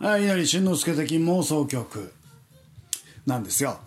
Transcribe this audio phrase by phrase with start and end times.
[0.00, 2.12] はい、稲荷俊之介的妄想曲
[3.26, 3.78] なんですよ。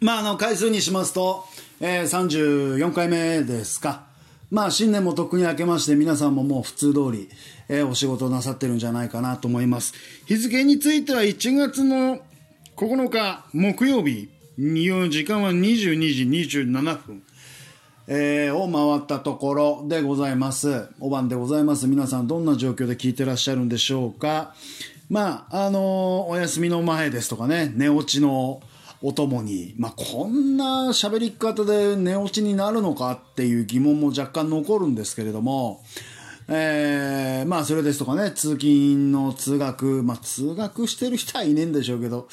[0.00, 1.46] まあ、あの、回数にしますと、
[1.80, 4.04] えー、34回目ですか。
[4.50, 7.28] まあ、新年もとっくに明けまして、皆さんももう普通通り、
[7.68, 9.94] えー、お仕事なさってるんじゃないかなと思います。
[10.26, 12.20] 日付については1月の
[12.76, 17.22] 9日木曜日、時間は22時27分。
[18.06, 20.88] えー、を回ったところでございます。
[21.00, 21.86] お晩でございます。
[21.86, 24.54] 皆さんどんな状況で聞いてらっしゃるんでしょうか。
[25.08, 25.82] まあ、あのー、
[26.28, 28.60] お休みの前ですとかね、寝落ちの
[29.00, 35.82] お供に、まあ、こんな喋り方で寝落ちになるのかっていう疑問も若干残るんですけれども、
[36.48, 42.28] えー、まあ、それですとかね、通勤の通学、まあ、通学してる人はいねえんでしょうけど、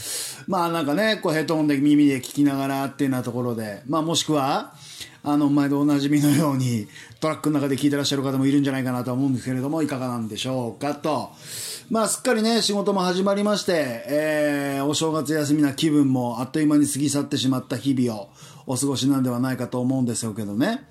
[0.48, 4.74] まあ、なんかね、こうヘッドホンで耳で聞きながらっていうようなところで、まあ、もしくは、
[5.22, 6.88] あの、毎度おなじみのように、
[7.20, 11.32] トラックの中で聞いてらっしゃる方もいるんじゃないかなと思うんですけれども、いかがなんでしょうかと。
[11.90, 18.30] まあ、すっかりね、仕事も始まりまして、えー、お正月休みな気分もあっという間に過ぎ去ってしまった日々を
[18.68, 20.88] お過ごしなんではないかと思うんですよけどね。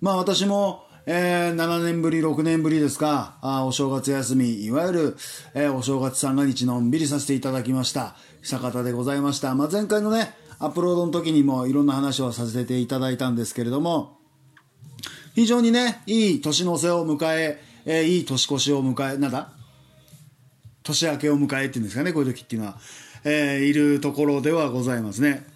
[0.00, 5.16] まあ、私も、えー、7年ぶり、6年ぶりですか、あお正月休み、いわゆる、
[5.52, 8.16] えー、お正月三が日のんびりさせていただきました。
[8.40, 9.54] 久方でございました。
[9.54, 14.16] まあ、前回のね、アップロードの時にもいろんな話をさせていただいたんですけれども、
[15.34, 19.52] 非常にね、いい年の瀬を迎え、えー、いい年越しを迎え、なんだ？
[20.84, 22.78] 年明けを迎えっていうんですかね、こういう時っていうのは、
[23.24, 25.46] えー、いるところではございますね。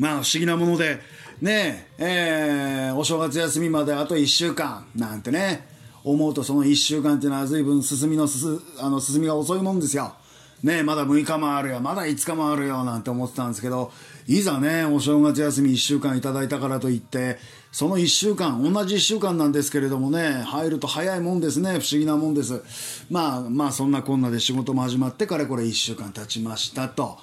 [0.00, 0.98] まあ、不思議なもので、
[1.40, 5.66] ねえ、えー、お正月休みまであと1週間なんてね、
[6.02, 8.46] 思うとその1週間っていうのは随分進みのす
[8.80, 10.14] あの進みが遅いもんですよ。
[10.62, 13.92] ねまだ6日もあるよ、まだ5日もあるよなんて思ってたんですけど、
[14.26, 17.36] いざね、お正月休み1週間いただいたからといって、
[17.70, 22.62] その1週間、同じ1週間なんですけれどもね、入ると早いもんですね、不思議なもんです。
[23.10, 27.18] まあまあ、そんなこんなで仕事も始まってかれこれ1週間経ちましたと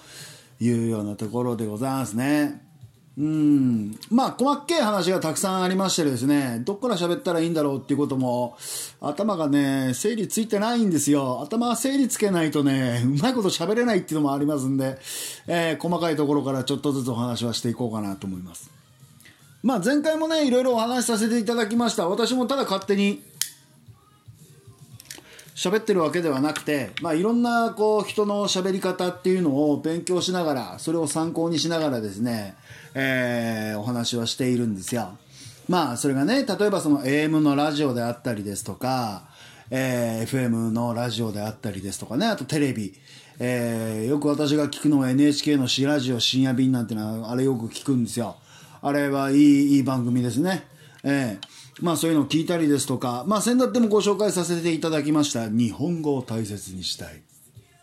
[0.60, 2.63] いうようなところでございますね。
[3.16, 3.96] うん。
[4.10, 8.58] まあ、細っけい話がたくさんありましてですね、どっから喋ったらいいんだろうっていうことも、
[9.02, 11.42] 頭がね、整理ついてないんですよ。
[11.42, 14.98] 頭整理つけないとね、うまいこと喋れないっていうのもありますんで、
[15.46, 18.72] えー、細かいところからちょっとずつお話はしていこうかなと思います。
[19.62, 22.08] まあ、前回もね、いろいろお話しさせていただきました。
[22.08, 23.22] 私もただ勝手に、
[25.56, 32.56] 喋ってるわけではなくて、まあ、いろんなこう人の喋り方っていうのを勉強しながらそれを参考にしながらですね、
[32.96, 35.18] えー、お話はしているんですよ。
[35.70, 39.30] まあ、それがね、例えばその AM のラジオであったりですとか、
[39.70, 42.94] えー、FM のラジオであったりですとかね、あとテレビ。
[43.40, 48.36] えー、よく私が聞くのは NHK の C ラジオ深夜便なんてのは、あれよく聞くんですよ。
[48.82, 50.68] あれはいい、いい番組ですね。
[51.04, 57.22] えー、まあそういうのを聞いたりですとか、まあ先だってもご紹介させていただきました、日本語を大切にしたい。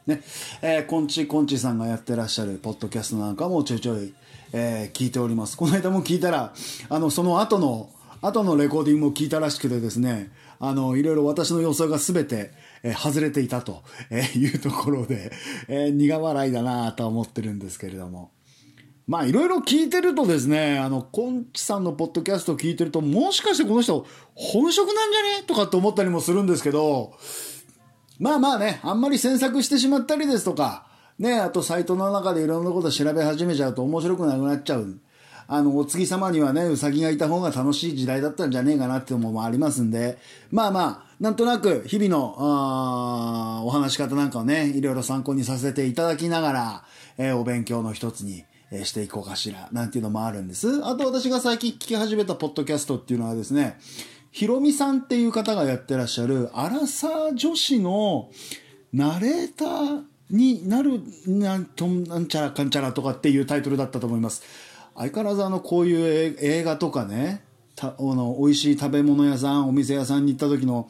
[0.07, 0.23] ね、
[0.63, 4.15] えー、こんちこんちさんがやってらっしゃるポッドキャストなんかもちょいちょい
[4.53, 5.57] えー、聞いております。
[5.57, 6.53] この間も聞いたら、
[6.89, 7.91] あの、その後の、
[8.23, 12.53] 後のレコーディングも聞いたらしくてですね、あの、いろいろ私の予想が全て、
[12.83, 15.33] えー、外れていたと、えー、いうところで、
[15.69, 18.31] えー、苦笑いだなと思ってるんですけれども。
[19.07, 25.45] まあ、いろいろ聞いてるとですね、あの、コンチさんのポッドキャストを聞いてると、もしかしてこの人、本職なんじゃね？
[25.49, 27.15] とかって思ったりもするんですけど、
[28.21, 30.87] まあまあね、あんまり詮索してしまったりですとか、
[31.21, 34.99] ね、あとサイトの中でいろんなこと調べ始めちゃうと面白くなくなっちゃう。
[35.49, 40.17] あの、お月様にはね、うさぎがいた方が楽しい時代だったんじゃねえかなっていうのもありますんで、
[40.51, 46.85] まあまあ、なんとなく日々の、あお話し方なんかをね、いろいろ参考にさせていただきながら、
[47.19, 50.83] えー、お勉強の一つに、えー、していこうかしら、なんていうのもあるんです。
[50.87, 53.79] あと私が最近聞き始めたポッドキャストっていうのはですね、
[54.31, 58.31] ひろみさんっていう方がやってらっしゃる、アラサー女子の
[58.93, 64.43] ナレーター、になるなんとなんちゃらかんちゃらとかっていうタイトルだったと思います。
[64.97, 67.45] 相変わらずあのこういう映画とかね
[67.77, 70.89] たあの美味しい食べ物屋さんお店屋さんに行った時の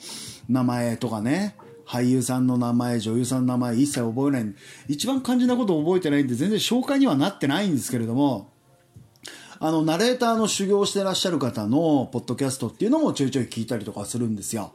[0.49, 1.57] 名前とかね
[1.87, 4.55] 俳優さんの名前女優さんの名前一切覚えない。
[4.89, 8.51] 一番肝心なことを覚えてないんで全然紹介にはなってないんですけれども
[9.59, 14.73] あのナレーターの修行してらっしゃる方のポッドキャストっていうのもちょいちょい聞いたりとかするんですよ。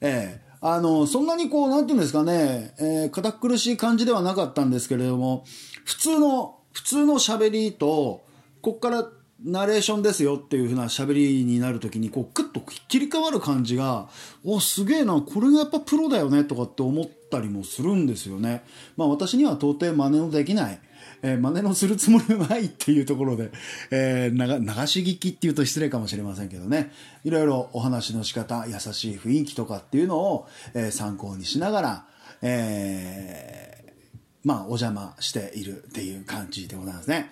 [0.00, 0.45] ええ。
[0.60, 5.44] あの、そんなにこう、なんていうんですかね、えー、堅苦しい感じではなかったんですけれども、
[5.84, 8.24] 普通の、普通の喋りと、
[8.62, 9.06] こっから
[9.44, 14.08] ナレーションですよっていう風な喋りになるときに、こう、クッと切り替わる感じが、
[14.44, 18.64] お、すげえな、これがやっぱプロだよね、とかって思ったりもするんですよね。
[18.96, 20.80] まあ私には到底真似のできない、
[21.22, 23.50] えー、真似のするつもりはないっていうところで、
[23.90, 26.92] えー、流し聞きっていうと失礼かもしれませんけどね、
[27.24, 32.06] いろいろお話の仕方、優しい雰囲気とかっていうのを、えー、参考にしながら、
[32.40, 37.30] えー、まあ、お邪魔しているっていう感じでございますね。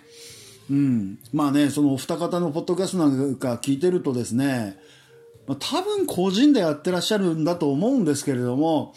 [0.70, 1.18] うん。
[1.32, 4.78] まあね、そのお二方のポッドキャストなんか聞いてるとですね、
[5.46, 8.94] まあ、多分個人でやってらっしゃるんだと思うんですけれども、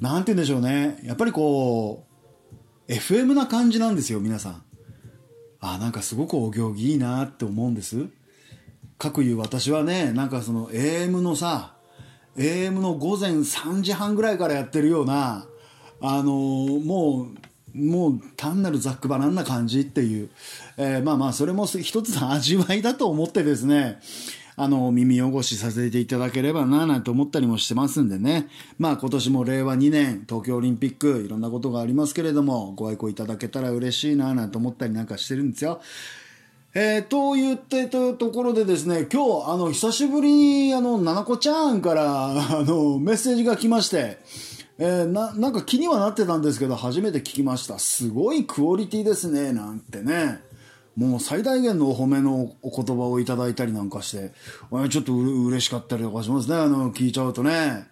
[0.00, 1.00] なんて言うんでしょうね。
[1.04, 2.06] やっぱりこ
[2.88, 4.62] う、FM な感じなんですよ、皆さん。
[5.60, 8.06] あ、なんかすごくお行儀いいなって思うんです。
[8.96, 11.74] 各言う私はね、なんかその AM のさ、
[12.36, 15.46] AM の午前3時半ぐらいからやってるような、
[16.00, 20.30] あのー、もう、もう単なるざっくばらんな感じっていう、
[20.76, 24.00] えー、まあまあそれも一つの味わいだと思ってですね、
[24.60, 28.48] あの、耳汚しさせていただければな、なんて思ったりもしてますんでね。
[28.76, 35.80] まあ今年も令和2年、東京オリンピック、いろんなことがありますけれども、ご愛顧いただけたら嬉しいな、なんて思ったりなんかしてるんですよ。
[36.74, 40.32] えー、と言ってとところでですね、今日、あの、久しぶり
[40.68, 44.18] に、あの、ななこちゃんから、あの、メッセージが来まして、
[44.78, 47.78] えー、な、なんか気にはなってたんですけど、初めて聞きました。
[47.78, 50.40] すごいクオリティですね、なんてね。
[50.96, 54.32] もう最大限のお褒めのお言葉をいただいたりなんかして、
[54.88, 57.86] ちょっとう嬉しかったりとかしますね、あの、聞いちゃうとね。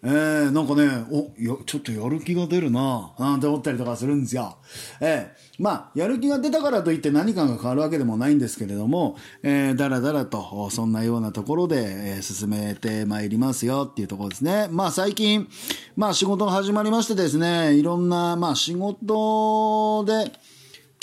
[0.00, 4.56] えー、なんかね、お、や、ちょっとやる気が出るななんて思ったりとかするんですよ。
[5.00, 14.68] えー、まあ、やる気が出たからといって何かが変わるわけでもないんですけれども、えー、だらだらと、そんなようなところで、えー、進めてまいりますよっていうところですね。
[14.70, 15.48] まあ、最近、
[15.96, 20.32] まあ、仕事が始まりましてですね、いろんな、まあ、仕事で、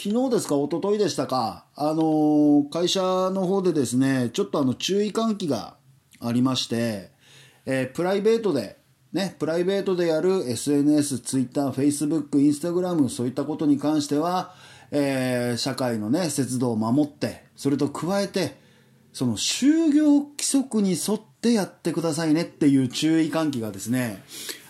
[0.01, 5.77] 昨日ですか、一昨日でしたか、あの会社の方でですね、ちょっとあの注意喚起が
[6.19, 7.11] ありまして、
[7.65, 8.77] えー、プライベートで、
[9.15, 14.53] ね、プライベートでやる SNS、Twitter、Facebook、Instagram、そういったことに関しては、
[14.91, 18.57] えー、社会のね、節度を守って、それと加えて、
[19.13, 24.21] その就業規則に沿ってやってくださいねっていう注意喚起がですね、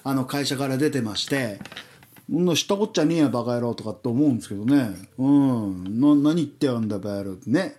[0.03, 1.59] あの会社から出てまして、
[2.31, 4.95] ん知ったこっちゃねえや、バカ野郎とかって思うんですけどね。
[5.17, 5.99] うん。
[5.99, 7.77] な、何言ってやんだ、バカ野郎ってね。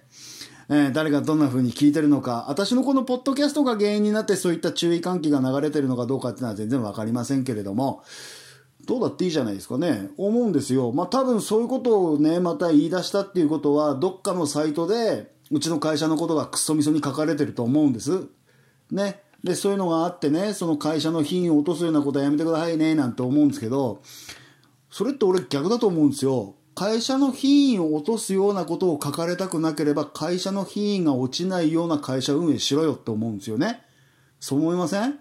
[0.68, 8.02] えー、誰がどんな風に聞いてるのか、私のこのポッドキャストが原因になってそういった注意喚起が流れてるのかどうかっていうのは全然わかりませんけれども、
[8.86, 10.10] どうだっていいじゃないですかね。
[10.16, 10.92] 思うんですよ。
[10.92, 18.26] まあ多分そういうことをね、また言い出したっていうことは、どっかのサイトで、うちの会社のことがクソみそに書かれてると思うんです。
[18.90, 19.22] ね。
[19.44, 24.02] で、そういうのがあってね、その会社の品位を落とすようなことはやめてくださいね、なんて思うんですけど、
[24.90, 26.54] それって俺逆だと思うんですよ。
[26.76, 33.80] 会社の品位を落とすようなことを書かれたくなければ、会社の品位が落ちないような会社運営しろよって思うんですよね。
[34.40, 35.18] そう思いません？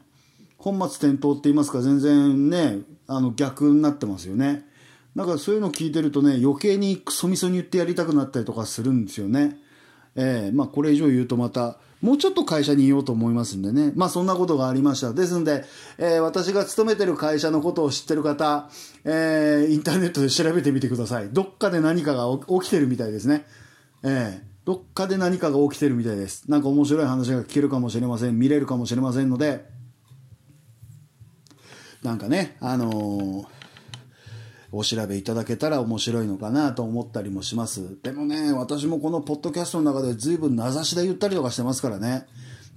[0.58, 4.66] 本末転倒って言いますか、全然ね、あの逆になってますよね。
[5.16, 9.58] だからそういうの聞いてるとね、余計にクソみそに言ってやりたくなったりとかするんですよね。
[10.16, 13.92] えー、まあこれ以上言うとまた、もうちょっと会社にいようと思いますんでね。
[13.96, 15.14] まあそんなことがありました。
[15.14, 15.66] ですんで、
[15.98, 18.70] えー、私が勤めてる会社のことを知ってる方、
[19.04, 21.30] えー、インターネットで調べてみてください。
[21.32, 22.26] どっかで何かが
[22.62, 23.46] 起きてるみたいですね。
[24.04, 26.50] えー、どっかで何かが起きてるみたいです。
[26.50, 28.38] なんか面白い話が聞けるかもしれません。
[28.38, 29.66] 見れるかもしれませんので、
[32.04, 33.55] なんかね、あのー
[34.78, 37.98] お調べいただけたら面白いのかなと思ったりもします。
[38.04, 42.26] でもね、私もこのポッドキャストの中で随分名指しで言ったりとかしてますからね。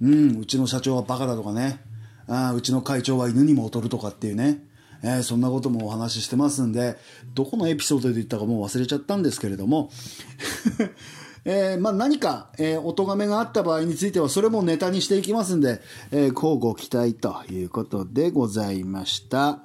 [0.01, 1.81] うん、うちの社長はバカだとかね。
[2.27, 4.63] あうちの会長は犬にも劣るとかっていうね。
[5.01, 6.97] えー、そんなこともお話ししてますんで、
[7.33, 9.91] どこのエピソードで言ったかもう忘れちゃったんですけれども、
[11.45, 19.63] えー、まあ、何か、えー、お咎めがあった場合については、それもネタにしていきますんで、えー、交互期待ということでございました。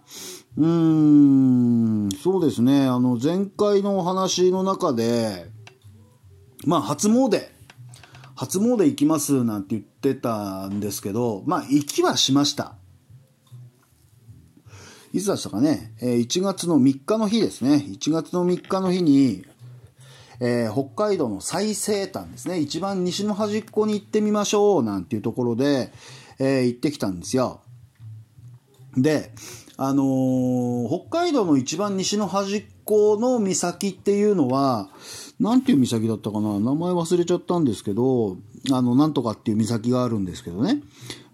[0.56, 2.86] うーん、そうですね。
[2.86, 5.46] あの、前回のお話の中で、
[6.64, 7.48] まあ、初詣、
[8.36, 12.76] 初詣行きますなんて言ってたんですけど、まあ、行きはしました。
[15.12, 17.84] いつだしたかね、え1月の3日の日ですね。
[17.88, 19.44] 1月の3日の日に、
[20.40, 22.58] えー、北海道の最西端ですね。
[22.58, 25.92] 一番西の端っこに行ってみましょうなんていうところで、
[26.40, 27.60] えー、行ってきたんですよ。
[28.96, 29.32] で、
[29.76, 34.88] あのー、北海道の一番西の端っこの岬っていうのは、
[35.40, 36.60] なんていう岬だったかな？
[36.60, 38.36] 名前忘れちゃったんですけど、
[38.70, 40.80] あの、なんとかっていう岬があるんですけどね。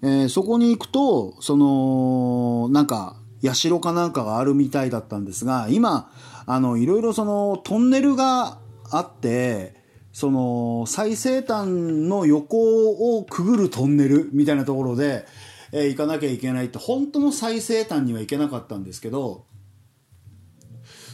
[0.02, 6.11] えー、そこに行くと、その、なんか、社かなんかがあるみたいだったんですが、今、
[6.47, 8.59] あの、いろいろその、トンネルが
[8.90, 9.75] あって、
[10.12, 15.26] その、最西端の横をくぐるトンネルみたいなところで、
[15.73, 19.47] えー、行かなきゃいけないって、本当の最西端には行けなかったんですけど、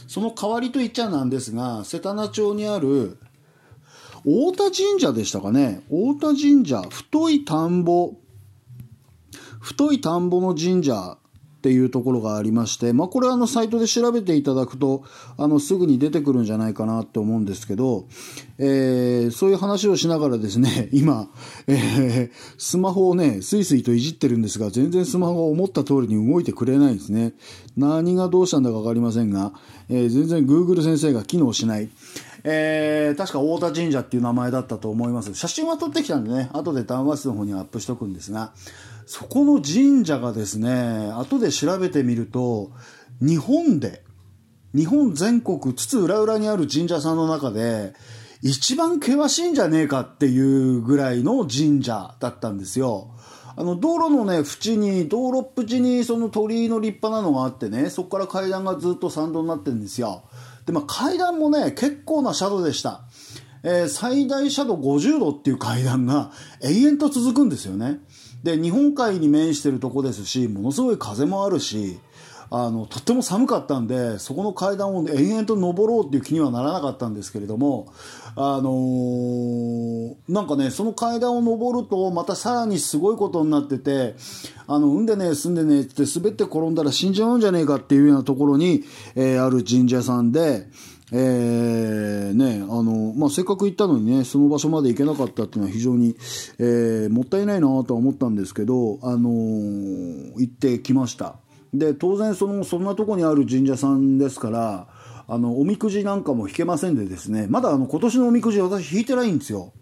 [0.07, 3.17] その代わりと言っちゃなんですが、瀬田名町にある、
[4.23, 5.83] 太田神社でしたかね。
[5.89, 8.15] 太田神社、太い田んぼ、
[9.59, 11.17] 太い田んぼの神社
[11.67, 15.03] っていうところがありまして、まあ、これあのサイトで調べていただくと
[15.37, 18.07] あのすぐに出てくるんじゃないかなって思うんですけど、
[18.57, 21.27] えー、そういう話をしながらですね 今、
[21.67, 27.33] えー、スマホをねスイスイといじってるんですが全然スマホが思った通りに動いてくれないんですね。
[27.75, 29.51] 何がどうしたんだか分かりませんが、
[29.89, 31.89] えー、全然 Google 先生が機能しない。
[32.45, 35.33] えー、確か太田神社っていう名前だったと思います。
[35.35, 38.53] 写真は撮ってきたんでね後で談話室の方にアップしとくんですが
[39.07, 42.71] そこの神社がですね、後で調べてみると、
[43.21, 44.03] 日本で、
[44.75, 47.93] 日本全国津々浦々にある神社さんの中で、
[48.41, 53.11] 一番険しいんじゃねえかっていうぐらいの神社だったんですよ。
[53.55, 60.25] あの、道路のね、縁に、道路っ縁にその鳥居の立派なのがあってね、そこから階段がずっと参道になってるんですよ。
[60.65, 63.03] で、まあ階段もね、結構な斜度でした。
[63.63, 68.01] えー、最大斜度50度っていう階段が延々と続くんですよね。
[68.43, 71.99] で日本海に面してるとこですしものすごい風もあるし
[72.49, 77.91] あのとっても寒かったんでそこの階段を延々と登ろうっていう気にはならなかったんですけれども
[78.35, 84.15] あのー、なんかねその階段を登るとまたさらにすごいことになってて
[84.67, 90.67] あのうんでねすんでねって滑って転んだら死んじゃうんじゃねえかっていうようなところに、えー、ある神社さんで。
[91.11, 96.17] えー、ね、あの、まあ、せっかく行ったのにね、その場所まで行けなかったっていうのは非常に、
[96.59, 101.37] えー、もったいないなとは思ったんですけど、あのー、行ってきました。
[101.73, 104.87] で、当然その、そんなとこにある神社さんですから、
[105.29, 109.73] あの、おみくじなんかも引けませんでですね、まだあの、今年のおみくじ私引いてないんですよ。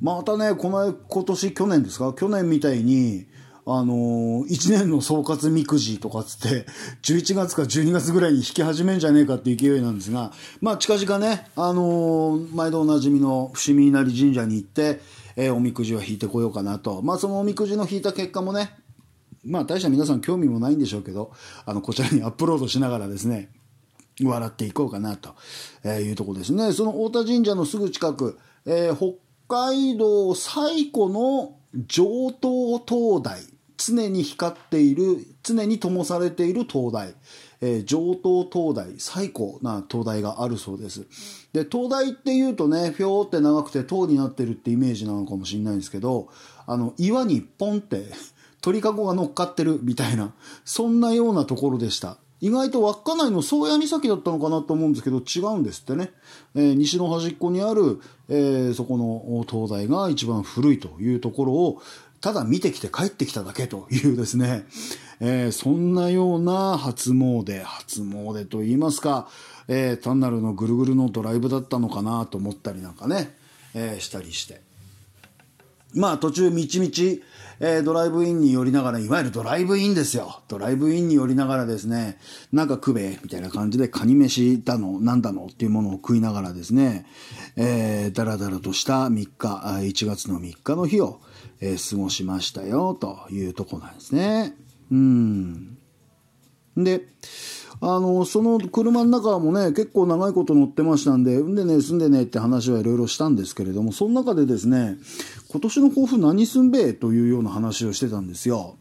[0.00, 2.12] またね、この、今年、去年ですか？
[2.12, 3.26] 去年みたいに、
[3.66, 6.66] あのー、1年の総括みくじとかつって、
[7.02, 15.00] 11月か12月ぐらいに引き始めんじゃねえかっていう勢いなんですが、まあ、近々ね、あのー、毎度おなじみの伏見稲荷神社に行って、
[15.36, 17.00] えー、おみくじを引いてこようかなと。
[17.02, 18.76] まあ、そのおみくじの引いた結果もね、
[19.44, 21.32] まあ、大した皆さん興味もないんでしょうけど、
[21.64, 23.50] あの、こちらにアップロードしながらですね、
[24.22, 25.34] 笑っていこうかなと
[25.88, 26.72] いうとこですね。
[26.72, 29.18] その太田神社のすぐ近く、えー、北
[29.48, 31.56] 海道最古の
[31.86, 33.40] 上東灯台
[33.76, 37.14] 常に光っている常に灯されている灯台、
[37.60, 41.06] えー、上東灯台最古な灯台があるそうです。
[41.52, 46.28] で灯台っていうとねひょーって長くて塔になってるってイメージなのかもしれないんですけど
[46.66, 48.04] あの岩にポンって
[48.60, 50.32] 鳥かごが乗っかってるみたいな
[50.64, 52.18] そんなようなところでした。
[52.40, 56.10] 意外と稚内の宗谷岬だったのかなと思うんですけど違うんですってね、
[56.54, 61.82] えー、西の端っこにある、えー、そこの灯台が一番古いというところを
[62.24, 64.64] ただ見てきて帰ってきただけというですね、
[65.20, 69.28] えー、そんなような初詣、初詣と言いますか、
[69.68, 73.36] えー、単なるのぐるぐるのドライブだったのかなと思ったりなんかね、
[73.74, 74.62] えー、したりして。
[75.92, 77.22] まあ途中みちみち、
[77.60, 80.40] えー、ドライブインに寄りながら、いわゆるドライブインですよ。
[80.48, 82.18] ドライブインに寄りながらですね、
[82.54, 87.04] なんか食べ、みたいな感じでカニ飯だの、なんだのっていうものを食いながらですね、
[87.56, 91.20] えー、だらだらとした3日、1月の3日の日を、
[91.64, 94.54] えー、過ごしましたよというとこなんですね。
[94.92, 95.78] うん。
[96.76, 97.08] で、
[97.80, 104.98] あの、その車の中もね、結構長いこと乗ってましたんで、うんでね、住んでねって話はいろいろしたんですけれども、その中でですね、
[105.50, 108.76] 今年の抱負何すんべえというような話をしてたんですよ。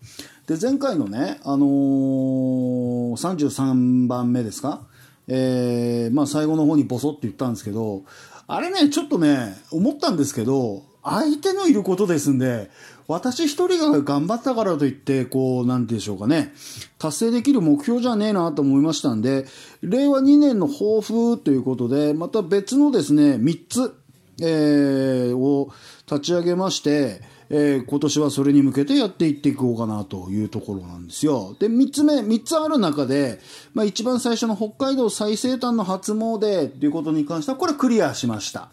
[0.47, 4.81] で、前回のね、あのー、33番目ですか？
[5.29, 8.03] えー、まあ最後の方にボソって言ったんですけど、
[8.47, 12.69] あれね、ちょっとね、思ったんですけど、相手のいることですんで、
[13.07, 16.53] 私一人が頑張ったからといって、こう、なんて言うでしょうかね、
[16.98, 19.45] 達成できる目標じゃねえなと思いましたんで、
[19.81, 23.95] 令和2年の抱負ということで、また別のですね、3つ、
[24.41, 25.69] えー、を
[26.10, 31.55] 立ち上げまして、えー、今年はそれに向けてやっていっていこうかなというところなんですよ。
[31.60, 33.39] で、3つ目、3つある中で、
[33.74, 38.69] まあ一番最初の北海道最西端の初詣ということに関しては、これクリアしました。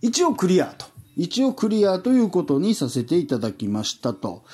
[0.00, 0.95] 一応クリアと。
[1.16, 4.44] 一応クリアということにさせていただきましたと。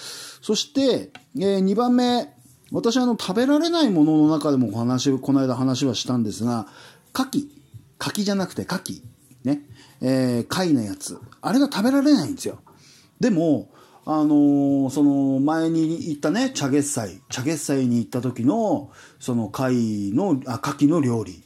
[0.41, 2.33] そして、えー、2番目、
[2.71, 6.67] 私あの食べられないものの中でもお話、この間話はしたんですが、
[7.15, 7.49] 牡蠣。
[8.01, 9.03] 牡蠣じゃなくて牡蠣。
[9.45, 9.63] ね。
[10.01, 11.19] えー、貝のやつ。
[11.41, 12.61] あれが食べられないんですよ。
[13.21, 13.69] でも、
[14.05, 17.21] あのー、その前に行ったね、茶月祭。
[17.29, 18.91] 茶月祭に行った時の、
[19.21, 21.43] その貝の、あ、牡蠣の料理。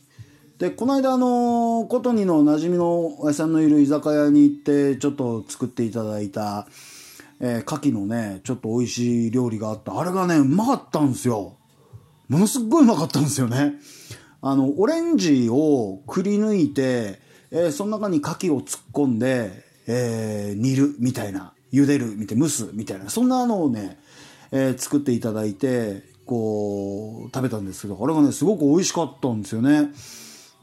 [0.59, 6.67] でこの間あの琴にの馴染みのおやさんのいる居酒屋に行ってちょっと作っていただいた、
[7.41, 9.99] えー、牡蠣のねちょっと美味しい料理があった。
[9.99, 11.57] あれがねうまかったんですよ。
[12.29, 13.75] ものすっごいうまかったんですよね。
[14.41, 17.21] あの、オレンジをくり抜いて、
[17.51, 19.51] えー、その中に牡蠣を突っ込んで、
[19.87, 23.99] えー、煮るみたいな、茹でるみたいな、蒸すみたいな、そんなのをね、
[24.51, 29.91] えー、作っていただいて、こう、食べたんですけど、あれがね、すごく美味しかったんですよね。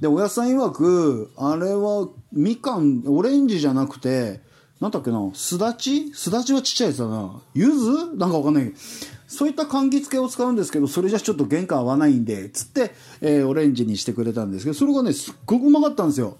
[0.03, 4.41] で、おやさん曰く、あれは、みかん、オレンジじゃなくて、
[4.81, 6.13] なんだっけな、すだち？
[6.13, 7.41] すだちはちっちゃいやつだな。
[7.53, 8.17] 柚子？
[8.17, 8.73] なんかわかんない。
[9.27, 12.91] そういった柑橘系を使うんですけど、それじゃちょっと原価合わないんで、つって、
[13.21, 16.35] えー、オレンジにしてくれたんですけど、それがね、すっごくうまかったんですよ。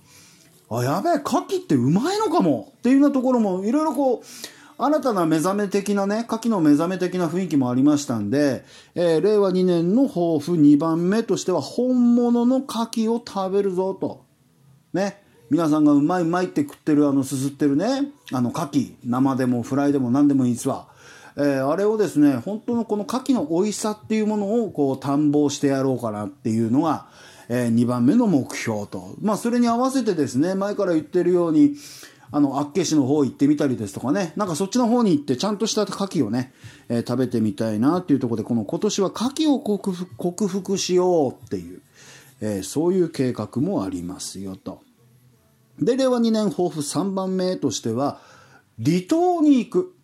[0.70, 4.24] あ、やべえ、牡蠣ってうまいのかもっていうようなところも、いろいろこう、
[4.86, 14.26] 新たな目覚め的なね、牡蠣の目覚め的な雰囲気もありましたんで、えー、令和2年の抱負2番目としては、本物の牡蠣を食べるぞと。
[14.92, 15.24] ね。
[15.50, 20.88] 皆さんがうまいうまいって食ってる、あの、すすってるね、あの、牡蠣、生でもフライでも何でもいいですわ。
[21.38, 27.08] えー、あれをですね、本当のこの牡蠣の美味しさっていうものを、こう、探訪してやろうかなっていうのが、
[27.50, 29.16] えー、2番目の目標と。
[29.22, 31.76] まあ、それに合わせてですね、前から言ってるように、
[32.36, 36.52] あの、厚岸の方行ってみたりですとかね、なんかそっちの方に行ってちゃんとした牡蠣をね、
[36.90, 41.82] えー、食べてみたいなっていうところで、この今年は牡蠣を克服克服しようっていう、
[42.42, 44.82] えー、そういう計画もありますよと。
[45.80, 48.20] で、令和2年抱負3番目としては、
[48.84, 49.96] 離島に行く。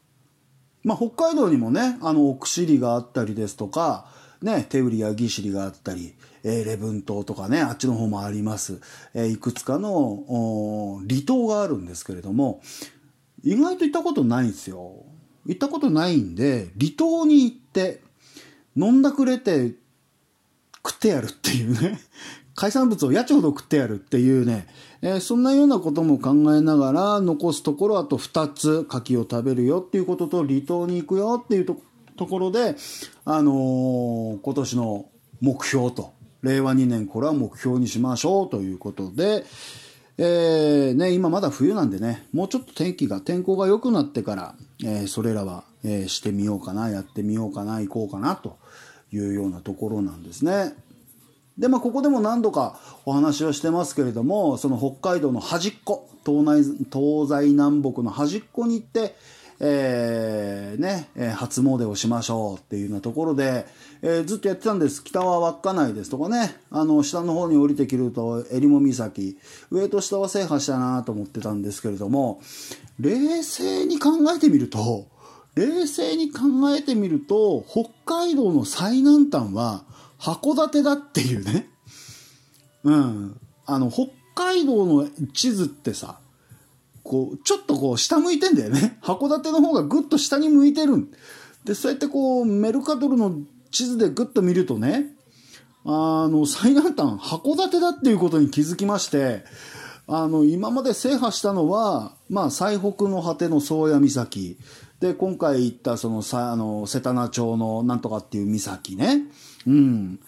[0.84, 4.06] まあ、北海道にもね、あの、奥尻があったりですとか、
[4.44, 8.80] ね、手売りやぎしりがあったり、えー、礼文島とかね、あっちの方もあります。
[9.14, 12.62] えー、いくつかの離島があるんですけれども、
[13.44, 15.06] 意外と行ったことないんですよ。
[15.46, 18.02] 行ったことないんで、離島に行って、
[18.76, 19.74] 飲んだくれて
[20.86, 22.00] 食ってやるっていうね。
[22.56, 24.68] 海産物をやちほど食ってやるっていうね、
[25.02, 32.76] えー、そんなようなことも考えながら、残すところあと2つ、牡蠣を食べるよっていうことと、離島に行くよっていうところで、
[33.24, 35.06] あのー、今年の
[35.40, 39.44] 目標と、令和2年これは目標にしましょうということで、
[40.18, 48.58] えー、ね、今まだ冬なんでね、もうちょっと天気が、天候が良くなってから、えー、それらは、えー、してみようかな、やってみようかな、行こうかなと
[49.14, 50.74] いうようなところなんですね。
[51.58, 59.16] で、まあ、ここでも何度かお話をしてますけれども、その北海道の端っこ、東内、東西南北の端っこに行って、
[59.62, 63.66] えー、ね、初詣をしましょうっていうようなところで、
[64.02, 65.04] えー、ずっとやってたんです。
[65.04, 69.38] 北は稚内ですとかね、あの、下の方に降りてくると、襟裳岬、
[69.72, 72.42] 上と下は制覇したなと思ってたんですけれども、
[73.00, 75.08] 冷静に考えてみると、
[75.56, 76.40] 冷静に考
[76.74, 79.84] えてみると、北海道の最南端は、
[80.20, 81.70] 函館だっていうね。
[82.84, 83.40] うん。
[83.66, 86.20] あの、北海道の地図ってさ、
[87.10, 89.00] こう、ちょっとこう、下向いてんだよね。
[89.04, 91.10] 函館の方がぐっと下に向いてる。
[91.66, 93.40] で、そうやってこう、メルカトルの
[93.72, 95.16] 地図でぐっと見るとね、
[95.86, 99.44] あの、最南端、函館だっていうことに気づきまして、
[100.08, 104.58] あの、今まで制覇したのは、まあ、最北の果ての宗谷岬。
[105.00, 109.24] で、今回行ったその、さ、あの、瀬田名町のなんとかっていう岬ね。
[109.66, 110.20] うん。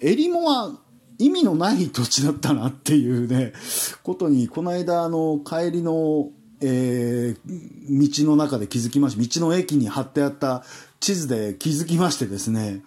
[0.00, 0.78] 襟裳は
[1.18, 3.52] 意味のない土地だったなっていうね、
[4.02, 9.40] ことに、この間、あの、帰りの、えー、道の中で気づきました。
[9.40, 10.64] 道の駅に貼ってあった
[11.00, 12.82] 地図で気づきましてですね、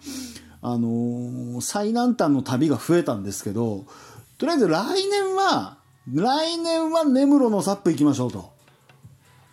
[0.62, 3.84] あのー、最南端の旅が増えたんですけど、
[4.38, 5.78] とりあえず来年は、
[6.12, 8.52] 来年は根室のサップ行きましょうと。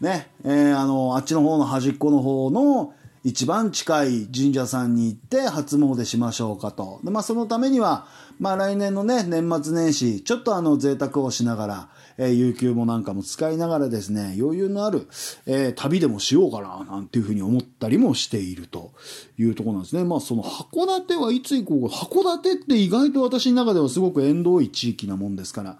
[0.02, 7.02] ね、えー、あの、あっちの方の端っこの方の一番近い神社さんに行って初詣しましょうかと。
[7.04, 8.08] で、まあそのためには、
[8.39, 15.08] まあ来年のね、年末年始、ちょっとあの贅沢をしながら、えー、有給もなんかも使いながらですね、余裕のある、
[15.45, 18.91] えー、旅でもしようかな、なんていうふうに思ったりもしていると
[19.38, 20.04] いうところなんですね。
[20.04, 21.95] まあその函館はいつ行こうか。
[21.95, 25.80] 函館って意外と私の中ではすごく縁遠い地域なもんですから、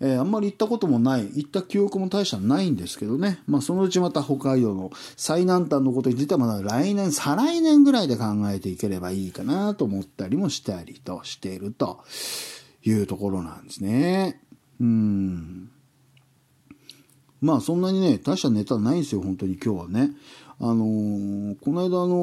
[0.00, 3.40] えー、あんまり行ったこともない、行った記憶も大したないんですけどね。
[3.46, 12.04] まあそのうちまた北海道の最南端のことについてはまだ来年、再来年ぐらいで考えていければいいかなと思ったりもしたりとしていると
[12.84, 14.40] いうところなんですね。
[14.80, 15.70] うん。
[17.40, 20.10] まあそんなにね、大したネタないんですよ、本当に今日はね。
[20.58, 22.14] あのー、この間あの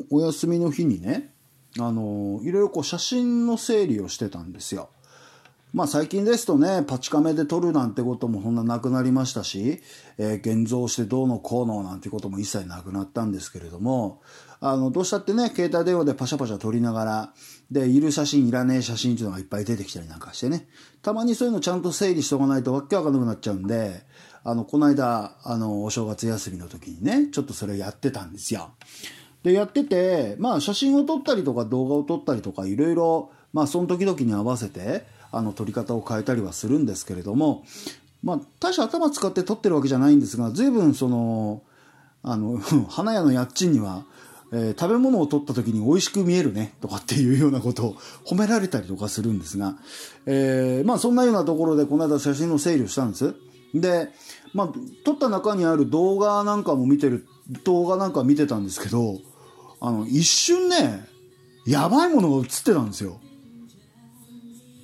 [0.00, 1.34] ー、お休みの日にね、
[1.78, 4.88] あのー、いろいろこう写真の整理をしてたんですよ。
[5.72, 9.80] まあ最近ですとね、パチカメで撮るなんてこともそんななくなりましたし、
[10.18, 14.20] えー、現像してどうのこうのなんてことも一切なくなったんですけれども、
[14.60, 17.32] あの、どうしたってね、携帯電話でパシャパシャ撮りながら、
[17.70, 20.68] で、いる写真、いらねえ写真っていうのがいっぱい出てきたりなんかしてね、
[21.00, 24.02] たまにそういうのちゃんと整理しとかないとわけわかんなくなっちゃうんで、
[24.44, 28.72] あの、この間、あの、お正月休みの時にね、ちょっとそれやってたんですよ。
[29.42, 37.64] で、やってて、まあ写真を撮ったりとか動画を撮ったりとかいろいろまあその時々に合わせてあの撮り方を変えたりはするんですけれども
[38.22, 41.62] まあ大して頭使って撮ってるわけじゃないんですが随分その
[42.22, 44.04] あの 花屋の家賃には
[44.54, 47.94] えー、食べ物を取った時に美味しく見えるねとかっていうようなことを
[48.26, 49.76] 褒められたりとかするんですが、
[50.26, 53.34] えー、まあそんなようなところでこの間写真の整理をしたんです。
[53.74, 54.10] で、
[54.52, 54.68] まあ
[55.04, 57.26] 撮った中にある動画なんかも見てる、
[57.64, 59.20] 動画なんか見てたんですけど、
[59.80, 61.06] あの一瞬ね、
[61.66, 63.20] やばいものが映ってたんですよ。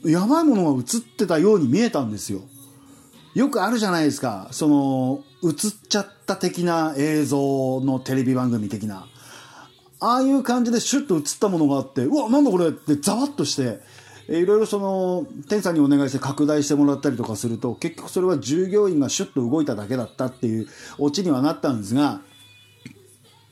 [0.04, 2.40] やばいものが映ってたように見えたんですよ。
[3.34, 4.48] よくあるじゃないですか。
[4.52, 9.06] その、映っちゃった的な映像のテレビ番組的な。
[10.00, 13.80] ああいう感じでシュッと映ったものがあって、うわ、なんだこれってざわっとして、
[14.28, 22.20] いろいろその、天さんにお願いして拡大してもらったりとかすると、結局それは従業員がシュッと動いただけだったっていうオチにはなったんですが、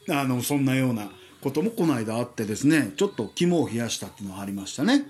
[0.08, 1.10] あの、そんなような
[1.42, 5.06] こともこの間あってですね、ちょっと肝を冷やしたっていうのがありましたね。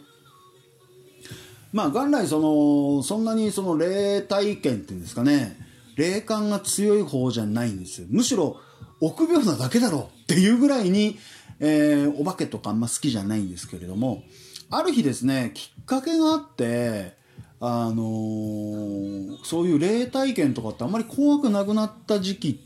[1.77, 5.59] まあ、元来その、そんなにその霊体験っていうんですかね、
[5.95, 8.07] 霊感が強い方じゃないんですよ。
[8.09, 8.57] むしろ、
[9.03, 11.19] 臆病なだけだろうっていうぐらいに、
[11.61, 14.23] えー、お化けとかあんま好きじゃないんですけれども、
[14.71, 17.13] ある日ですね、きっかけがあって、
[17.61, 22.61] あのー、そういう霊体験とかってあんまり怖くなくなった時期、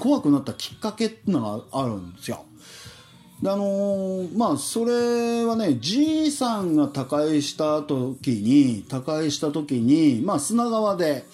[0.00, 2.44] 怖くなったきっかけっていうのがあるんですよ。
[3.44, 11.24] あのー、まあそれはねじいさんが他界した時に他界した時に、まあ、砂川で、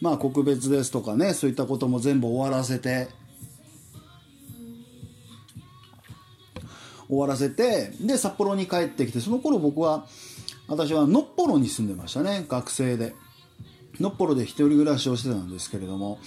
[0.00, 3.08] まあ、告別ですとかねそういったことも全部終わらせて
[7.08, 10.06] 終わらせてで札幌に帰ってきてその頃僕は
[10.66, 13.14] 私はのっぽろに住んでましたね学生で。
[14.00, 16.18] のっぽろで一人暮らしをしてたんですけれども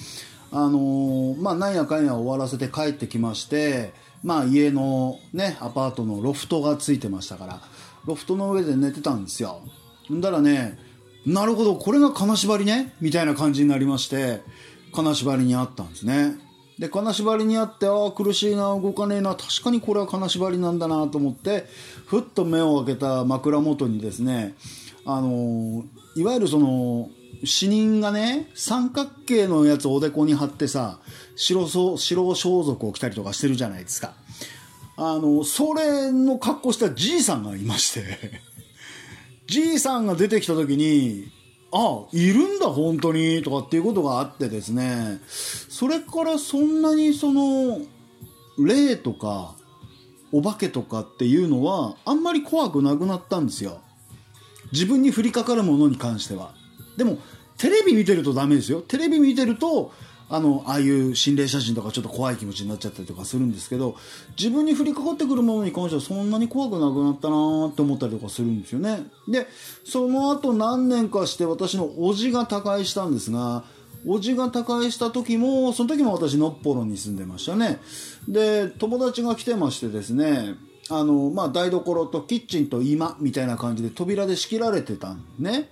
[0.52, 7.62] あのー、まあなんやかんや終わらせて帰ってきましてまあ家のねアパートのロフトがついてましたから
[8.06, 9.62] ロフトの上で寝てたんですよ。
[10.12, 10.78] んだらね
[11.26, 14.42] なるほどこれが金縛りねみたいな感じになりまして
[14.94, 16.36] 金縛りにあったんですね。
[16.80, 21.66] で金縛りにあってああ苦しいな動かねえな確かにこれは金縛りなんだなと思って
[22.08, 24.56] ふっと目を開けた枕元にですね
[25.06, 27.10] あのいわゆるその
[27.44, 31.00] 死人がね三角形のやつをおでこに貼ってさ
[31.36, 34.14] 白白装束を着たりとかしてるじゃないですか。
[34.96, 38.42] あのそれの格好したじいさんがいまして。
[39.48, 41.26] じいさんが出てきた時に
[41.72, 45.20] あいるんだ本当にとかっていうことがあってですね。
[45.28, 47.82] それからそんなにその
[48.58, 49.56] 霊とか
[50.32, 53.82] お化けとかっていうのはあんまり怖くなくなったんですよ。
[54.72, 56.54] 自分に降りかかるものに関しては。
[56.98, 57.18] でも
[57.58, 58.82] テレビ見てるとダメですよ。
[58.82, 59.92] テレビ見てると
[60.30, 63.96] あのああいう心霊写真とかちょっと怖い気持ちになっちゃったりとかするんですけど
[64.38, 69.06] 自分に降りかかってくるものに関してはそんなに怖くなくなったなーって思ったりとかするんですよね。
[69.28, 69.48] で
[69.86, 73.64] その後何年かして私の叔父が他界したんですが
[74.06, 77.80] 叔父が他界した時もその時も私のっぽろに住んでましたね。
[78.28, 80.56] で友達が来てましてですね
[80.90, 85.70] あのまあ台所とキッチンと居間みたいな感じで扉で仕切られてたんね。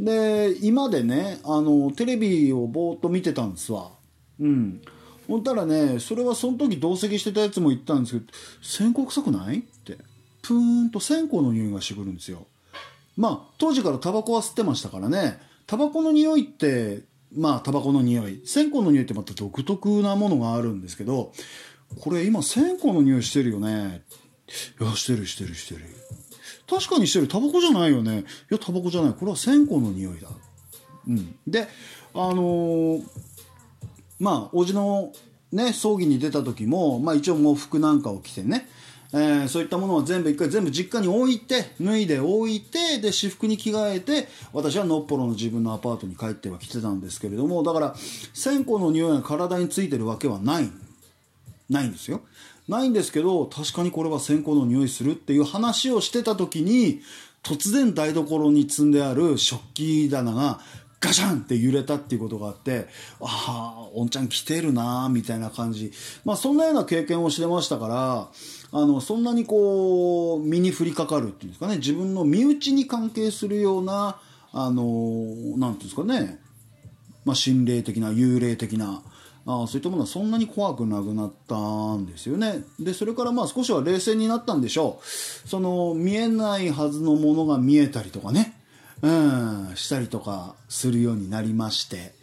[0.00, 3.90] で今でねあのテレビをぼーっと見てたんですわ。
[4.40, 4.80] うん。
[5.28, 8.32] ほんたらねそれはその時同席してたやつも言ったんですけど
[8.62, 9.98] 「線香臭くない?」って。
[10.42, 12.46] プーンと線香の匂いがしてくるんですよ。
[13.16, 15.38] まあ当時からタバコは吸ってましたからね。
[15.66, 17.02] タバコの匂いって
[17.36, 18.40] まあタバコの匂い。
[18.46, 21.32] 線香の匂いってまた独特なものがあるんですけど
[22.00, 24.02] これ今線香の匂いしてるよね。
[24.80, 25.99] いやしてるしてるしてる。
[26.70, 28.20] 確かにしてるタバコじゃないよね。
[28.20, 29.12] いやタバコじゃない。
[29.12, 30.28] これは線香の匂いだ。
[31.08, 31.34] うん。
[31.44, 31.66] で
[32.14, 33.02] あのー、
[34.20, 35.12] まあおじの
[35.50, 38.68] ね葬儀に出た時もまあ一応喪服なんかを着てね
[39.12, 47.94] えー、そういったものを全部一回全部実家に置いて脱いで置いてで私服に着替えて私はのっぽろの自分のアパートに帰っては来てたんですけれどもだから
[48.32, 50.70] 線香の匂いが体についてるわけはない。
[51.70, 52.22] ないんですよ。
[52.70, 57.00] ないんですけど確かにこれは線香の匂いするっていう話をしてた時に
[57.42, 60.60] 突然台所に積んである食器棚が
[61.00, 62.86] ガシャンって揺れたっていうことがあって
[63.20, 65.92] ああおんちゃん来てるなみたいな感じ。
[66.24, 68.28] まあそんなような経験をしてましたから
[68.72, 71.78] あのそんなにこう身に降りかかるっていうんですかね。
[71.78, 74.20] 自分の身内に関係するような
[74.52, 74.84] あの
[75.56, 76.38] なんていうんですかね、
[77.24, 79.02] まあ、心霊的な幽霊的な
[79.46, 82.62] あそういったものはそんなに怖くなくなったんですよね。
[82.78, 85.48] でそれからまあ少しは冷静になったんでしょう。
[85.48, 88.54] その見えないはずのものが見えたりとかね。
[89.02, 92.14] うんしたりとかするようになりまして。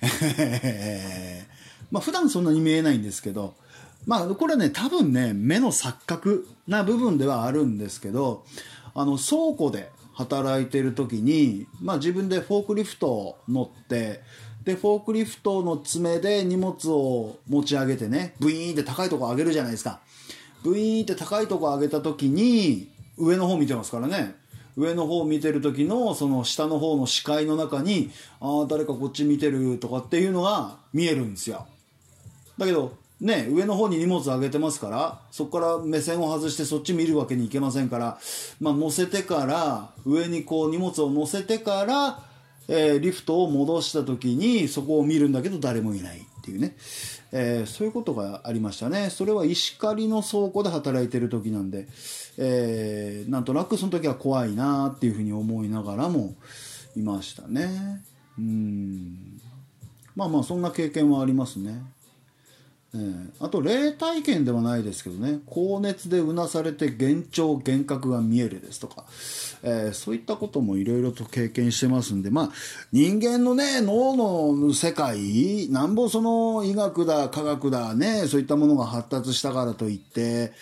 [1.90, 3.54] まあ普段そんなに見えないんですけど。
[4.06, 8.44] まあこれはね多分ね目の錯覚な部分ではあるんですけど
[8.94, 14.20] あの倉庫で働いてる時に、まあ、自分でフォークリフトを乗って
[14.64, 20.00] でフォークリフトの爪で荷物を持ち上げてねブイーンって高いとこ上げるじゃないですか。
[20.62, 24.36] ブイーンって高いとこ上げた時に上の方見てますからね。
[24.76, 31.66] 上の方見てる時のその下の方の視界の中にああ誰かこっち見てるとかっていうのが見えるんですよ。
[32.56, 38.18] だけどね上の方に荷物上げてますからそこから目線を外してそっち見るわけにいけませんから
[38.60, 42.31] まあ乗せてから上にこう荷物を乗せてから
[42.74, 46.74] えー、リフトを戻した時にそこを見るんだけど誰もいないっていうね、
[47.30, 49.10] えー、そういうことがありましたね。
[49.10, 51.86] それは石狩の倉庫で働いてる時なんで、
[52.38, 56.34] えー、なんとなくその時は怖いなっていうふうに思いながらも
[56.96, 58.02] いましたね。
[58.38, 59.38] うん。
[60.16, 61.82] まあまあそんな経験はありますね。
[62.94, 65.40] えー、あと霊体験ではないですけどね。
[65.46, 69.04] 高熱でうなされて幻聴幻覚が見えるですとか、
[69.62, 72.30] えー、そういったこともいろいろと経験してますんで。
[72.30, 72.50] まあ
[72.92, 80.52] 人間のね脳の世界なんぼその医学だ科学だねそういったものが発達したからといって、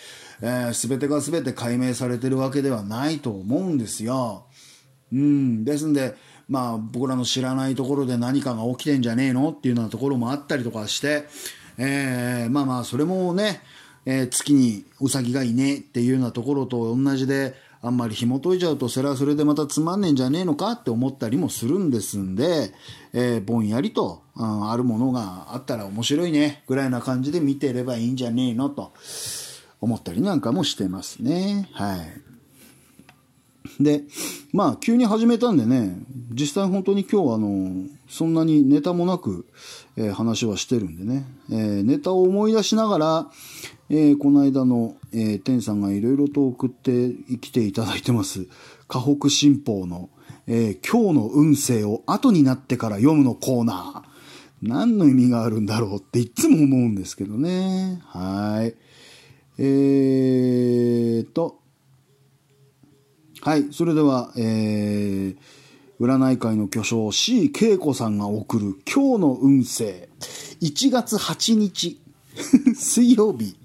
[0.41, 4.45] えー、全てが全て解明されてるわけではないと思うんですよ。
[5.11, 6.15] うん、ですんで
[6.47, 11.27] まあ僕らの知らないところで何かが起きてんじゃねえのっていうようなところもあったりとかして
[11.77, 13.61] えー、まあまあそれもね、
[14.05, 22.71] えー、月にウサギがいねっていうようなところと同じであんまり紐解いちゃうとそれはそれでまたつまんねえんじゃねえのかって思ったりもするんですんで、
[23.13, 28.93] えー、ぼんやりと、うん、あるものがあったら面白いねぐらいな感じで見てればいいんじゃねえのと
[29.79, 32.31] 思ったりなんかもしてますねはい。
[33.79, 34.03] で、
[34.53, 35.95] まあ、急に始めたんでね、
[36.31, 39.45] 実際本当に今日あの、そんなにネタもなく、
[39.97, 43.31] えー、話はしてるんでね、えー、ネタを思い出しながら、
[43.89, 48.47] えー、この間の、えー、天さんがいろいろと送ってきていただいてます、
[48.87, 50.09] 河北新報の、
[50.47, 54.11] えー、今日の運勢を後になってから読むのコーナー。
[54.61, 57.99] 何の意味があるんだろうっていつも思うんですけどね。
[58.05, 58.75] はい。
[59.57, 61.59] えーと、
[63.41, 65.37] はい、それでは、えー、
[66.01, 70.09] 占い界の巨匠 C 恵子さんが送る今日の運勢。
[70.59, 72.01] 1月8日、
[72.73, 73.55] 水曜日。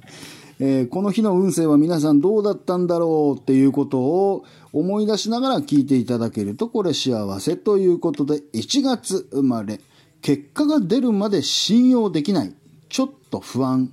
[0.61, 4.45] えー、この日の運勢は皆さんどうだったんだろうっていうことを
[4.75, 9.81] 思い出しながら聞いていただけるとこれ幸せということで1月生まれ
[10.21, 12.55] 結果が出るまで信用できない
[12.89, 13.91] ちょっと不安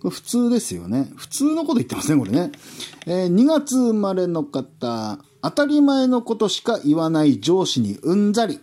[0.00, 1.12] これ普通ですよね。
[1.14, 2.52] 普通のこと言ってますね、これね。
[3.06, 8.60] えー、2月生まれの方、当たり前のことしか言わない上司にうんざり。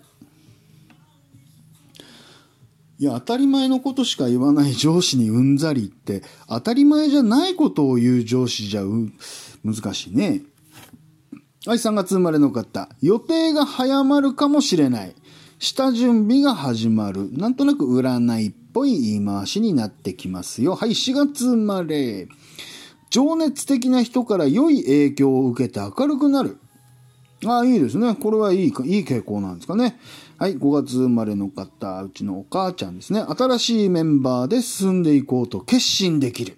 [3.00, 9.12] いや、当たり前のことしか言わない上司にうんざりって、当たり前じゃないことを言う上司じゃう、
[9.64, 10.42] 難しいね。
[11.66, 15.16] はい、3月生まれの方、予定が早まるかもしれない。
[15.60, 17.30] 下準備が始まる。
[17.34, 20.76] なんとなく占いっぽい言い回しになってきますよ。
[20.76, 22.28] はい、4月生まれ。
[23.10, 26.58] 情熱的な人から良い影響を受けて明るくなる。
[27.46, 28.16] ああ、いいですね。
[28.16, 30.00] これはいい、いい傾向なんですかね。
[30.38, 33.20] はい、5月生まれの方、うちのお母ちゃんですね。
[33.22, 36.58] 新しいメンバーで進んでいこうと決心できる。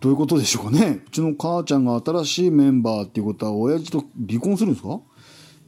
[0.00, 1.02] どういうことでしょうかね。
[1.06, 5.00] うちの母ちゃんが新しいメンバーっていうことは、親父と離婚するんですか？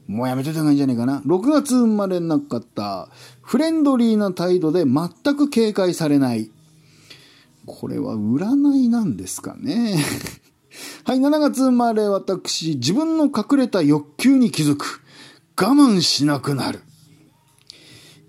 [0.07, 1.21] もうやめといた方がいいんじゃないかな。
[1.21, 3.09] 6月生まれなかった。
[3.43, 6.51] フレンドリーな態度で全く警戒されない。
[7.67, 9.97] これは占いなんですかね。
[11.05, 15.01] はい、7月生まれ私、自分の隠れた欲求に気づく。
[15.61, 16.81] 我慢しなくなる。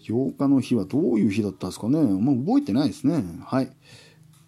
[0.03, 1.99] 8日の日はどういう日だったんですかね。
[2.01, 3.23] まあ、覚えてないですね。
[3.45, 3.71] はい。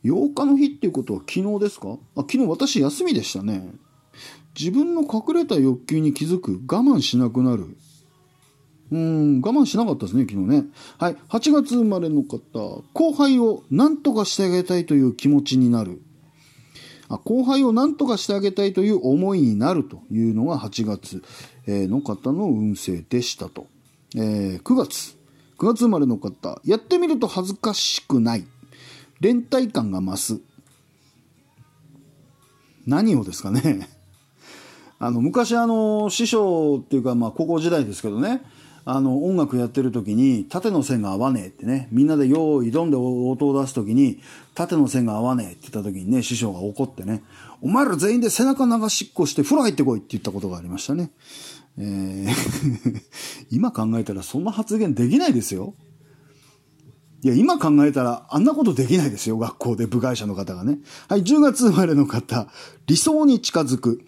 [0.03, 1.97] 8日の日っていうことは昨日ですか？
[2.15, 3.71] あ、昨日私休みでしたね。
[4.59, 6.59] 自分の隠れた欲求に気づく。
[6.67, 7.77] 我慢しなくなる。
[8.91, 10.65] うん、我慢しなかったですね、昨日ね。
[10.97, 11.15] はい。
[11.29, 16.01] 8月生まれの方、後輩を何とかしてあげたいという気持ちになる。
[17.09, 21.21] 後輩を何とかしてあげたいという思いになるというのが8月
[21.67, 23.67] の方の運勢でしたと。
[24.15, 25.17] えー、9月。
[25.57, 28.45] 9月生まれの方、やってみると恥ずかしくない。
[29.21, 30.41] 連帯感が増す。
[32.85, 33.87] 何をですかね
[34.99, 38.41] あの、昔あの、師匠っていうか、まあ、高校時代ですけどね、
[38.85, 44.19] あの、音楽やってる時に、縦の線が合わねえってね、みんなで用意どんで音を出す時に、
[44.55, 47.23] 縦の線が合わねえって言った時にね、師匠が怒ってね、
[47.61, 51.11] お前ら全員で背中流しっこして風呂入ってこいって言ったことがありましたね。
[51.77, 52.33] えー
[53.49, 55.73] 今考えたらそんな発言できないですよ。
[57.23, 60.79] いや、今考えたら、あんなことできないですよ、学校で部外者の方がね。
[61.07, 62.47] はい、10月生まれの方、
[62.85, 64.01] 理想に近づく。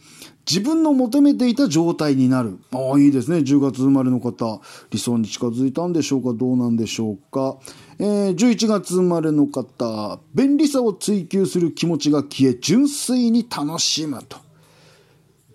[0.48, 2.60] 自分の求めていた状態になる。
[2.72, 3.38] ああ、いいですね。
[3.38, 7.58] 10月生まれの方、理想に近づいたんでしょうかどうなんでしょうか
[7.98, 14.46] えー、11月生まれの方、便利さを追求する気持ちが消え、純粋に楽しむと。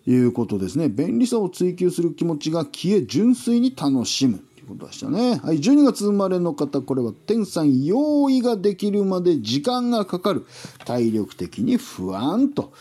[0.06, 0.88] いうことですね。
[0.88, 4.38] 便利さを追求する気持ちが消え、純粋に楽しむ。
[4.38, 5.40] ということでしたね。
[5.42, 10.46] はい、12月生まれの方、これは天さん、用意ができるまで時間がかかる。
[10.84, 12.72] 体力的に不安と。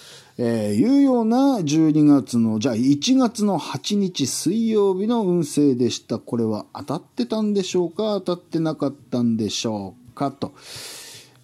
[0.42, 6.18] えー、いうような12月の、じゃあ1月の8日水曜日の運勢でした。
[6.18, 8.22] これは当たってたんでしょうか？
[8.24, 10.32] 当たってなかったんでしょうか？
[10.32, 10.54] と、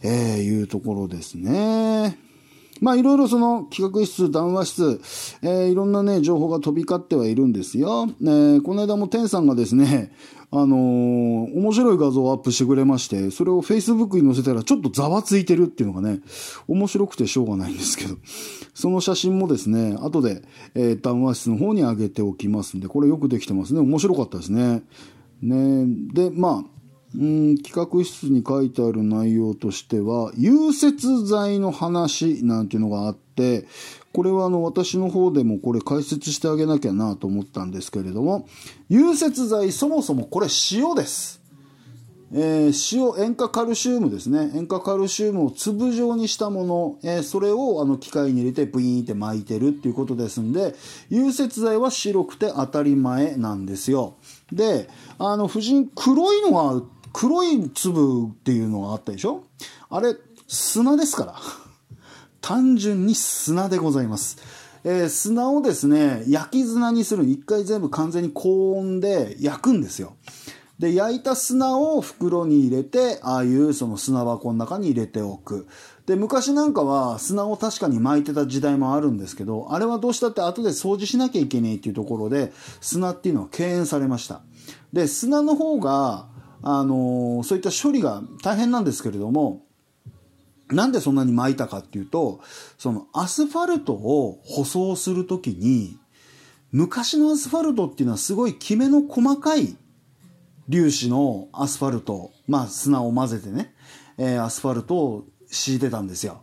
[0.01, 2.17] えー、いうところですね。
[2.81, 5.01] まあいろいろその企画室、談話室、
[5.41, 8.09] えー、いろんなね、情報が飛び交ってはいるんですよ。
[8.21, 10.11] えー、この間も天さんがですね、
[10.51, 16.19] あのー、面白い画像をアップしてくれまして、それを Facebook に載せたらちょっとざわついてるっていうのがね、
[16.67, 18.17] 面白くてしょうがないんですけど、
[18.73, 20.41] その写真もですね、後で、
[20.75, 23.79] えー、談話室の方に上げておきますんで、これよくできてますね。
[23.79, 24.83] 面白かったですね。
[25.41, 26.74] ねで、まあ、
[27.17, 33.65] うん企画室に書いてある内容としては、融雪剤の話なんていうのがあって、
[34.13, 38.47] これはあの私の方でもこれ解説してあげなきゃなと思ったんですけれども、
[38.89, 41.45] 融雪剤そもそもこれ塩です。
[42.33, 44.51] えー、塩、塩化カルシウムですね。
[44.55, 50.75] 塩化カルシウムを粒状にしたもの、えー、それをあの機械に入れてブイーンって巻いてるっていうことですんで、
[51.09, 54.15] 融雪剤は白くて当たり前なんですよ。
[54.51, 56.83] で、あの、夫人、黒いのが
[57.17, 59.45] 黒い粒っていうのがあったでしょ？
[59.89, 60.17] あれ、
[60.49, 61.35] 砂ですから。
[62.41, 64.37] 単純に砂でございます。
[64.83, 67.23] えー、砂をですね、焼き砂にする。
[67.23, 70.17] 一回全部完全に高温で焼くんですよ。
[70.77, 75.67] で、焼いた砂を袋に入れて、ああいうその砂箱の中に入れておく。
[76.07, 82.51] で、昔なんかは砂を確かに巻いてた時代もあるんですけど、あれはどうしたって後で掃除しなきゃいけないっていうところで、
[82.81, 84.41] 砂っていうのは敬遠されました。
[84.91, 86.34] で、砂の方が、
[86.67, 89.61] あのそういった処理が大変なんですけれども、
[90.69, 92.41] なんでそんなに巻いたかっていうと、
[92.79, 95.95] そのアスファルトを舗装するときに、
[96.71, 99.77] 昔のアスファルトっていうのはすごいきめの細かい
[100.69, 103.75] 粒子のアスファルト、まあ砂を混ぜてね、
[104.17, 106.41] えー、アスファルトを敷いてたんですよ。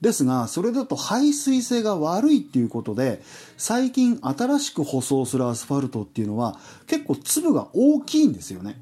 [0.00, 3.22] ですが、それだと排水性が悪いっていうことで、
[3.56, 8.80] 最近新しく舗装するアスファルトっていうのは結構粒が大きいんですよね。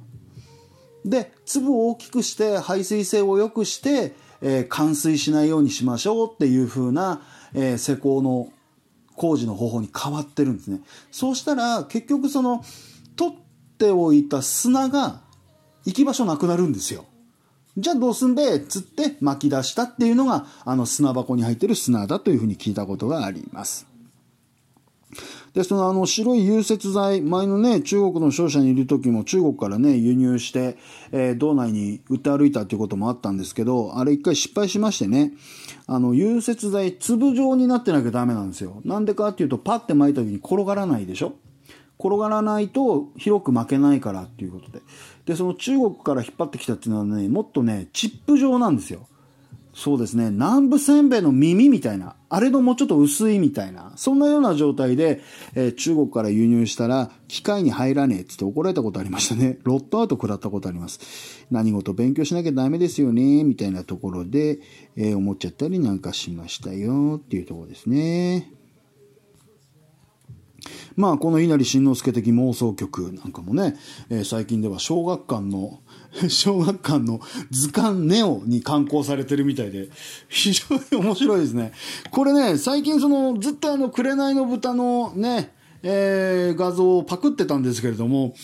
[1.05, 7.23] で、粒を大きくして排水性を良くして、えー、冠水しないようにしましょうっていう風な、
[7.55, 8.53] えー、施工の
[9.17, 10.81] 工事の方法に変わってるんですね。
[11.11, 12.65] そうしたら結局その
[13.17, 13.35] 取っ
[13.79, 15.21] ておいた砂が
[15.85, 17.05] 行き場所なくなるんですよ。
[17.77, 23.87] じゃあどうすんべつって巻き出したっていうのがあの砂箱に入ってる砂だというふうに聞いたことがあります。
[25.55, 30.77] で、そのあの白い融雪剤、前のね、中国の商社にいる時も中国からね、輸入して、
[31.11, 35.33] えー、道内に売って歩いたっていうこともあったんですけど、あれ一回失敗しましてね、
[35.87, 38.83] あの、融雪剤粒状になってなきゃダメなんですよ。
[38.85, 41.35] なんでかっていうと、パッて巻いた時に転がらないでしょ？
[41.99, 44.83] 転がらないと広く巻けないからっていうことで。
[45.27, 49.09] で、その中国から引っ張ってきたっていうのはね、もっとね、チップ状なんですよ。
[49.79, 55.21] そうですね、南部せんべいの耳みたいな、あれのもうちょっと薄いみたいな、そんなような状態で、
[55.55, 59.61] えー、中国から輸入したら、機械に入らねえっつって怒られたことありましたね。
[59.63, 61.47] ロットアウト食らったことあります。
[61.53, 64.59] 何事勉強しなきゃダメですよね、みたいなところで、
[64.97, 68.51] えー、思っちゃったりなんかしましたよ、っていうところですね。
[70.97, 73.77] まあ、この稲荷新之助的妄想曲なんかもね、
[74.11, 75.79] えー、最近では小学館の、
[76.29, 79.89] 小学館の図鑑ネオに刊行されてるみたいで、
[80.29, 81.73] 非常に面白いですね。
[82.11, 88.35] これね、最近その、ずっとあの、紅の豚のね、えー、画像をパクってたんですけれども、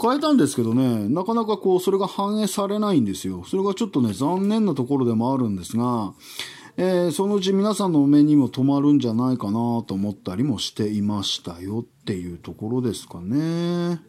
[0.00, 3.44] 変えたんですけどね、なかなかこう、それが反映されないんですよ。
[3.46, 6.14] それがちょっとね、残念なところでもあるんですが、
[6.76, 9.52] えー、そのうち皆さんのお目にも止まるんじゃないかな
[9.86, 14.00] と思ったりもしていましたよっていうところですかね。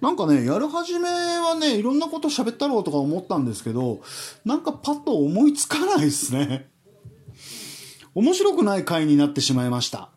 [0.00, 4.00] なんかね、やる始めはね、いろんなこと喋ったろうとか思ったんですけど、
[4.44, 6.68] なんかパッと思いつかないですね。
[8.14, 10.10] 面白くない回になってしまいました。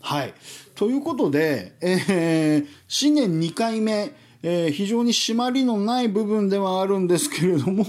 [0.00, 0.34] はい。
[0.74, 7.84] ということで、えー、新年2回目、えー、非常に締まりのない部分ではあるんですけれども、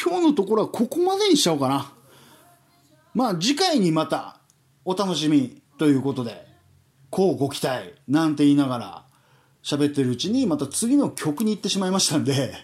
[0.00, 1.92] 今日のところはここまでにしちゃおうかな。
[3.14, 4.40] まあ次回にまた
[4.84, 6.46] お楽しみということで、
[7.10, 9.05] こうご期待なんて言いながら
[9.66, 12.54] 喋ってるうちにまた次の曲に行ってしまいましたんで、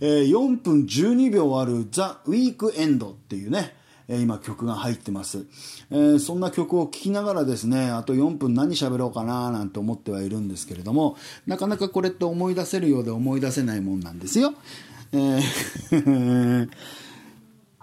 [0.00, 3.76] え、4分12秒あるザ・ウィークエンドっていうね、
[4.08, 5.46] え、今曲が入ってます、
[5.92, 14.54] えー、そんな曲を聴きながらですね、あと4分何喋ろうかななんて思ってはいるんですけれども、なかなかこれって思い出せるようで思い出せないもんなんですよ。
[15.12, 16.68] えー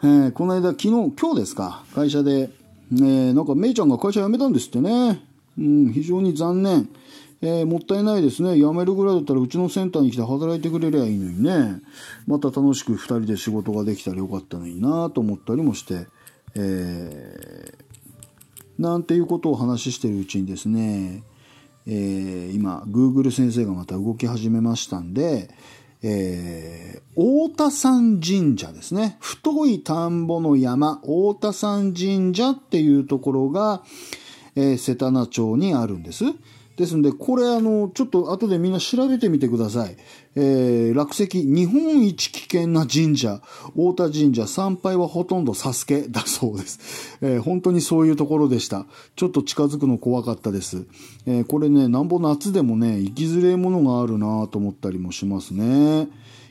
[0.04, 2.52] えー、この間、昨日、今日ですか、会社で、
[3.02, 5.24] え、なんか、めいちゃんが会社辞めたんですってね。
[5.58, 6.88] うん、非常に残念。
[7.42, 8.58] えー、もったいないですね。
[8.58, 11.82] 辞めるぐらいだったらうちのセンターに来て働いてくれりゃいいのにね。
[12.26, 16.08] また楽しく2人で仕事ができたらよかったのになと思ったりもして、
[16.56, 21.24] えー、なんていうことを話してるうちにですね、
[21.86, 25.50] えー、今、Google 先生がまた動き始めましたんで、
[26.04, 29.18] えー、太田山神社ですね。
[29.20, 33.84] 太い田んぼの山、太田山神社っていうところが、
[34.56, 36.26] えー、瀬田名町にあるんです。
[36.78, 39.98] ですんで、これあの、ちょっと後でみんな調べてみてください。
[40.36, 43.42] えー、落石、日本一危険な神社、
[43.74, 47.18] 太田神社、参拝はほとんどサスケだそうです。
[47.22, 48.86] えー、本当にそういうところでした。
[49.16, 50.86] ちょっと近づくの怖かったです。
[51.26, 56.08] えー、これね、なんぼ夏でもね、行きづれえものがあるなと思ったりもしますね。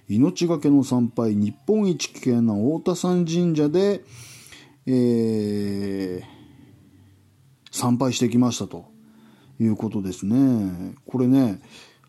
[0.09, 4.03] 命がけの参拝、日本一危険な太田山神社で、
[4.87, 6.37] えー、
[7.71, 8.96] 参拝してきましたと。
[9.61, 10.95] いうことですね。
[11.07, 11.61] これね、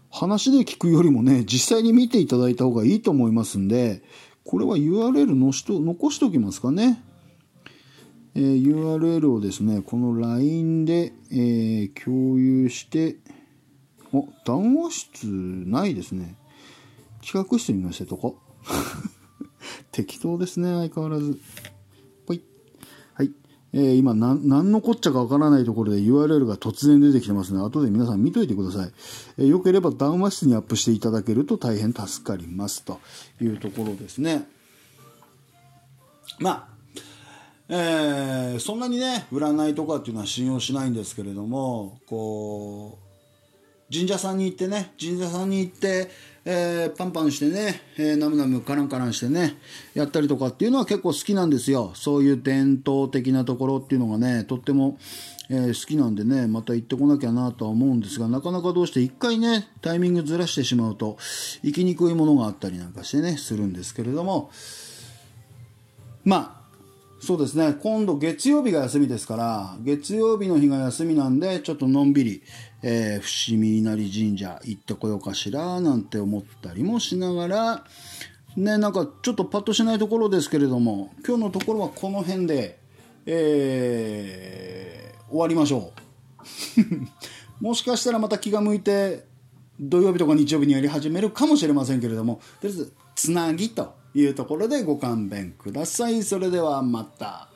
[0.09, 4.01] 話で聞くよりもね、実際に見ていただいた方がいいと思いますんで、
[4.43, 7.03] これは URL のしと残しておきますかね。
[8.33, 13.17] えー、URL をですね、この LINE で、えー、共有して、
[14.13, 16.35] あ、談話室ないですね。
[17.21, 18.37] 企画室に載せとこ。
[19.91, 21.39] 適当ですね、相変わらず。
[23.77, 28.91] えー、今何、何のこっちゃかわからないところで URL が突然出てきてますので、後で皆さん見といてください。
[29.37, 32.99] えー、よければ談話室にアップしていただけると大変助かりますと
[33.39, 34.47] いうところですね。
[36.39, 36.77] まあ、
[37.69, 43.06] えー、そんなにね、占いとかっていうのは信用しないんですけれども、こう、
[43.91, 46.09] 神社さんに行ってね、神社さんに行って、
[46.43, 49.57] えー、パンパンしてね、えー、ナムナムカランカランしてね、
[49.93, 51.91] やったりとかっていうのは結構好きなんですよ。
[51.95, 54.97] そういう伝統的なところっていうのがね、とっても、
[55.49, 61.17] えー、好きなんでね、また行ってこなきゃなとは思うんですが、なかなかどうして一回ね、タイミングずらしてしまうと、
[61.63, 64.51] 行きにくいものがあったりなんかしてね、するんですけれども、
[66.25, 66.57] まあ、
[67.19, 72.43] そうですね今度月曜日が休みですから月曜日の日が休みなんでちょっとのんびり、
[72.83, 77.83] えー、伏見稲荷神社行ってこようかしらなんて思ったりもしながら
[78.55, 82.79] ねなんかちょっとパッとしないところですけれども今日のところはこの辺で、
[83.25, 85.91] えー、終わりましょ
[87.61, 89.25] う もしかしたらまた気が向いて
[89.79, 96.23] 土曜日とか日曜日にやり始めるかもしれませんけれどもとりあえずつなぎというところでご勘弁ください。
[96.23, 97.46] それではまた。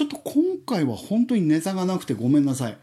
[0.00, 2.78] ちょっと今回は本当にネタがなくてごめんなさい。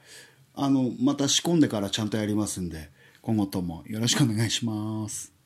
[0.53, 2.91] あの、また仕込んでからちゃんとやりますんで、
[3.23, 5.36] 今後ともよろしくお願いします。